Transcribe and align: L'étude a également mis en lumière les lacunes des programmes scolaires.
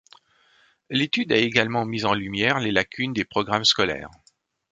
L'étude 0.89 1.31
a 1.31 1.35
également 1.37 1.85
mis 1.85 2.05
en 2.05 2.15
lumière 2.15 2.59
les 2.59 2.71
lacunes 2.71 3.13
des 3.13 3.23
programmes 3.23 3.65
scolaires. 3.65 4.09